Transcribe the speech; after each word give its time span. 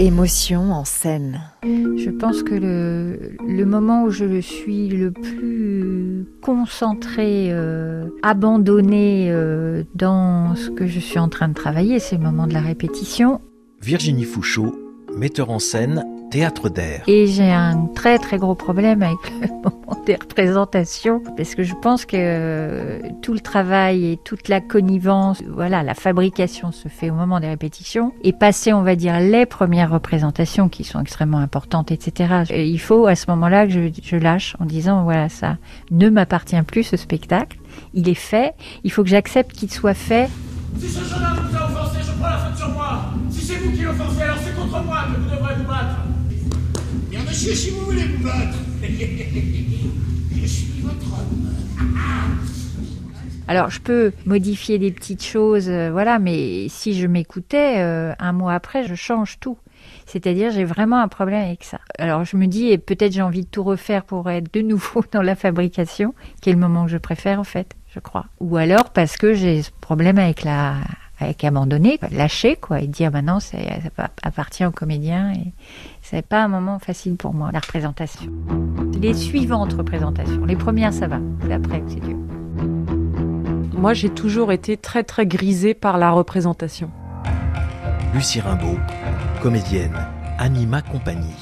Émotion 0.00 0.72
en 0.72 0.84
scène. 0.84 1.40
Je 1.64 2.10
pense 2.10 2.44
que 2.44 2.54
le, 2.54 3.36
le 3.48 3.64
moment 3.64 4.04
où 4.04 4.10
je 4.10 4.40
suis 4.40 4.88
le 4.88 5.10
plus 5.10 6.24
concentré, 6.40 7.48
euh, 7.50 8.08
abandonné 8.22 9.28
euh, 9.28 9.82
dans 9.96 10.54
ce 10.54 10.70
que 10.70 10.86
je 10.86 11.00
suis 11.00 11.18
en 11.18 11.28
train 11.28 11.48
de 11.48 11.54
travailler, 11.54 11.98
c'est 11.98 12.16
le 12.16 12.22
moment 12.22 12.46
de 12.46 12.52
la 12.52 12.60
répétition. 12.60 13.40
Virginie 13.82 14.22
Fouchot, 14.22 14.72
metteur 15.16 15.50
en 15.50 15.58
scène, 15.58 16.04
théâtre 16.30 16.68
d'air. 16.68 17.02
Et 17.06 17.26
j'ai 17.26 17.50
un 17.50 17.86
très 17.94 18.18
très 18.18 18.38
gros 18.38 18.54
problème 18.54 19.02
avec 19.02 19.18
le 19.40 19.48
moment 19.64 20.04
des 20.06 20.14
représentations 20.14 21.22
parce 21.36 21.54
que 21.54 21.62
je 21.62 21.74
pense 21.74 22.04
que 22.04 22.16
euh, 22.16 23.00
tout 23.22 23.32
le 23.32 23.40
travail 23.40 24.12
et 24.12 24.16
toute 24.16 24.48
la 24.48 24.60
connivence, 24.60 25.42
voilà, 25.48 25.82
la 25.82 25.94
fabrication 25.94 26.72
se 26.72 26.88
fait 26.88 27.10
au 27.10 27.14
moment 27.14 27.40
des 27.40 27.48
répétitions 27.48 28.12
et 28.22 28.32
passer, 28.32 28.72
on 28.72 28.82
va 28.82 28.96
dire, 28.96 29.20
les 29.20 29.46
premières 29.46 29.90
représentations 29.90 30.68
qui 30.68 30.84
sont 30.84 31.00
extrêmement 31.00 31.38
importantes, 31.38 31.90
etc. 31.90 32.44
Et 32.50 32.66
il 32.68 32.78
faut 32.78 33.06
à 33.06 33.14
ce 33.14 33.26
moment-là 33.30 33.66
que 33.66 33.72
je, 33.72 33.80
je 34.02 34.16
lâche 34.16 34.56
en 34.60 34.64
disant 34.64 35.04
voilà, 35.04 35.28
ça 35.28 35.56
ne 35.90 36.08
m'appartient 36.08 36.60
plus 36.62 36.84
ce 36.84 36.96
spectacle, 36.96 37.58
il 37.94 38.08
est 38.08 38.14
fait, 38.14 38.54
il 38.84 38.92
faut 38.92 39.02
que 39.02 39.10
j'accepte 39.10 39.52
qu'il 39.52 39.70
soit 39.70 39.94
fait 39.94 40.28
Si 40.78 40.88
ce 40.88 41.04
jeune 41.04 41.22
homme 41.22 41.48
vous 41.50 41.56
a 41.56 41.64
offensé, 41.64 41.98
je 42.02 42.12
prends 42.18 42.30
la 42.30 42.38
faute 42.38 42.56
sur 42.56 42.68
moi. 42.70 43.17
C'est 43.48 43.56
vous 43.56 43.72
qui 43.72 43.80
l'offensez, 43.80 44.20
alors 44.20 44.36
c'est 44.44 44.54
contre 44.54 44.84
moi 44.84 45.06
que 45.06 45.18
vous 45.22 45.30
devrez 45.30 45.54
vous 45.54 45.64
battre. 45.66 45.96
Bien 47.08 47.20
monsieur, 47.22 47.54
si 47.54 47.70
vous 47.70 47.80
voulez 47.86 48.04
vous 48.04 48.22
battre. 48.22 48.58
Je 48.82 50.46
suis 50.46 50.82
votre 50.82 51.06
homme. 51.14 51.48
Alors, 53.48 53.70
je 53.70 53.80
peux 53.80 54.12
modifier 54.26 54.78
des 54.78 54.90
petites 54.90 55.24
choses, 55.24 55.70
euh, 55.70 55.88
voilà, 55.90 56.18
mais 56.18 56.68
si 56.68 56.92
je 56.92 57.06
m'écoutais, 57.06 57.78
euh, 57.78 58.12
un 58.18 58.32
mois 58.32 58.52
après, 58.52 58.86
je 58.86 58.94
change 58.94 59.40
tout. 59.40 59.56
C'est-à-dire, 60.04 60.50
j'ai 60.50 60.64
vraiment 60.64 61.00
un 61.00 61.08
problème 61.08 61.46
avec 61.46 61.64
ça. 61.64 61.78
Alors, 61.98 62.26
je 62.26 62.36
me 62.36 62.48
dis, 62.48 62.68
et 62.68 62.76
peut-être 62.76 63.12
j'ai 63.12 63.22
envie 63.22 63.44
de 63.44 63.48
tout 63.50 63.64
refaire 63.64 64.04
pour 64.04 64.28
être 64.28 64.52
de 64.52 64.60
nouveau 64.60 65.02
dans 65.12 65.22
la 65.22 65.36
fabrication, 65.36 66.14
qui 66.42 66.50
est 66.50 66.52
le 66.52 66.58
moment 66.58 66.84
que 66.84 66.90
je 66.90 66.98
préfère, 66.98 67.40
en 67.40 67.44
fait, 67.44 67.76
je 67.94 67.98
crois. 67.98 68.26
Ou 68.40 68.58
alors 68.58 68.90
parce 68.90 69.16
que 69.16 69.32
j'ai 69.32 69.62
ce 69.62 69.70
problème 69.80 70.18
avec 70.18 70.44
la 70.44 70.74
avec 71.20 71.44
abandonner, 71.44 71.98
lâcher 72.12 72.56
quoi, 72.56 72.80
et 72.80 72.86
dire 72.86 73.10
maintenant 73.10 73.40
c'est 73.40 73.68
ça 73.96 74.10
appartient 74.22 74.64
aux 74.64 74.70
comédiens 74.70 75.32
et 75.32 75.52
c'est 76.02 76.26
pas 76.26 76.42
un 76.42 76.48
moment 76.48 76.78
facile 76.78 77.16
pour 77.16 77.34
moi 77.34 77.50
la 77.52 77.60
représentation. 77.60 78.30
Les 79.00 79.14
suivantes 79.14 79.72
représentations, 79.72 80.44
les 80.44 80.56
premières 80.56 80.92
ça 80.92 81.06
va, 81.06 81.18
c'est 81.42 81.52
après 81.52 81.80
que 81.80 81.90
c'est 81.90 82.00
dur. 82.00 82.16
Moi, 83.78 83.94
j'ai 83.94 84.08
toujours 84.08 84.50
été 84.50 84.76
très 84.76 85.04
très 85.04 85.24
grisée 85.24 85.72
par 85.72 85.98
la 85.98 86.10
représentation. 86.10 86.90
Lucie 88.12 88.40
Rimbaud, 88.40 88.76
comédienne, 89.40 89.96
anima 90.36 90.82
compagnie. 90.82 91.36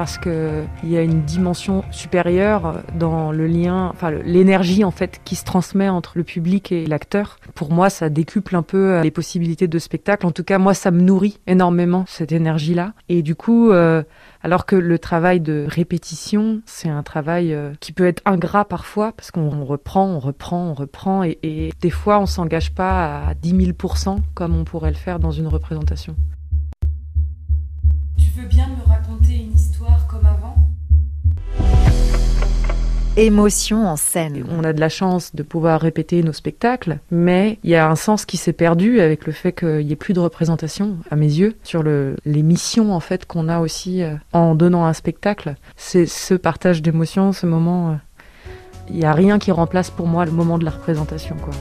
Parce 0.00 0.16
que 0.16 0.64
il 0.82 0.88
y 0.88 0.96
a 0.96 1.02
une 1.02 1.24
dimension 1.24 1.84
supérieure 1.90 2.82
dans 2.98 3.32
le 3.32 3.46
lien, 3.46 3.90
enfin 3.92 4.10
l'énergie 4.10 4.82
en 4.82 4.90
fait 4.90 5.20
qui 5.26 5.36
se 5.36 5.44
transmet 5.44 5.90
entre 5.90 6.12
le 6.14 6.24
public 6.24 6.72
et 6.72 6.86
l'acteur. 6.86 7.38
Pour 7.54 7.70
moi, 7.70 7.90
ça 7.90 8.08
décuple 8.08 8.56
un 8.56 8.62
peu 8.62 8.94
euh, 8.94 9.02
les 9.02 9.10
possibilités 9.10 9.68
de 9.68 9.78
spectacle. 9.78 10.24
En 10.24 10.30
tout 10.30 10.42
cas, 10.42 10.56
moi, 10.56 10.72
ça 10.72 10.90
me 10.90 11.02
nourrit 11.02 11.38
énormément 11.46 12.06
cette 12.08 12.32
énergie-là. 12.32 12.94
Et 13.10 13.20
du 13.20 13.34
coup, 13.34 13.72
euh, 13.72 14.02
alors 14.42 14.64
que 14.64 14.74
le 14.74 14.98
travail 14.98 15.38
de 15.38 15.66
répétition, 15.68 16.62
c'est 16.64 16.88
un 16.88 17.02
travail 17.02 17.52
euh, 17.52 17.72
qui 17.80 17.92
peut 17.92 18.06
être 18.06 18.22
ingrat 18.24 18.64
parfois 18.64 19.12
parce 19.12 19.30
qu'on 19.30 19.52
on 19.52 19.66
reprend, 19.66 20.06
on 20.06 20.18
reprend, 20.18 20.64
on 20.68 20.72
reprend, 20.72 21.24
et, 21.24 21.38
et 21.42 21.72
des 21.82 21.90
fois, 21.90 22.20
on 22.20 22.26
s'engage 22.26 22.72
pas 22.72 23.26
à 23.28 23.34
10 23.34 23.74
000 23.74 23.76
comme 24.32 24.56
on 24.56 24.64
pourrait 24.64 24.92
le 24.92 24.96
faire 24.96 25.18
dans 25.18 25.30
une 25.30 25.46
représentation. 25.46 26.16
Émotion 33.22 33.86
en 33.86 33.96
scène. 33.96 34.46
On 34.50 34.64
a 34.64 34.72
de 34.72 34.80
la 34.80 34.88
chance 34.88 35.34
de 35.34 35.42
pouvoir 35.42 35.78
répéter 35.82 36.22
nos 36.22 36.32
spectacles, 36.32 37.00
mais 37.10 37.58
il 37.64 37.68
y 37.68 37.74
a 37.76 37.86
un 37.86 37.94
sens 37.94 38.24
qui 38.24 38.38
s'est 38.38 38.54
perdu 38.54 38.98
avec 39.02 39.26
le 39.26 39.32
fait 39.34 39.52
qu'il 39.52 39.84
n'y 39.84 39.92
ait 39.92 39.96
plus 39.96 40.14
de 40.14 40.20
représentation, 40.20 40.96
à 41.10 41.16
mes 41.16 41.26
yeux, 41.26 41.54
sur 41.62 41.82
le, 41.82 42.16
les 42.24 42.42
missions 42.42 42.94
en 42.94 43.00
fait 43.00 43.26
qu'on 43.26 43.50
a 43.50 43.60
aussi 43.60 44.02
euh, 44.02 44.14
en 44.32 44.54
donnant 44.54 44.86
un 44.86 44.94
spectacle. 44.94 45.56
C'est 45.76 46.06
ce 46.06 46.32
partage 46.32 46.80
d'émotions, 46.80 47.34
ce 47.34 47.44
moment. 47.44 47.90
euh, 47.90 47.94
Il 48.88 48.96
n'y 48.96 49.04
a 49.04 49.12
rien 49.12 49.38
qui 49.38 49.52
remplace 49.52 49.90
pour 49.90 50.06
moi 50.06 50.24
le 50.24 50.32
moment 50.32 50.56
de 50.56 50.64
la 50.64 50.70
représentation, 50.70 51.36
quoi. 51.42 51.52